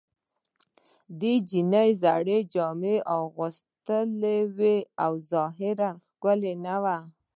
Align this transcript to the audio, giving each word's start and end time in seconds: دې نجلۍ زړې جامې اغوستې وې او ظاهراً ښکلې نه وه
دې 1.19 1.33
نجلۍ 1.47 1.89
زړې 2.03 2.37
جامې 2.53 2.95
اغوستې 3.15 3.99
وې 4.57 4.75
او 5.03 5.11
ظاهراً 5.31 5.91
ښکلې 6.07 6.53
نه 6.65 6.75
وه 6.83 6.97